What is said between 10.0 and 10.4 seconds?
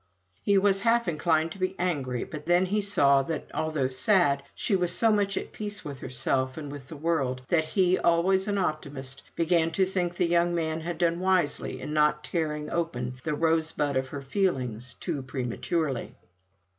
the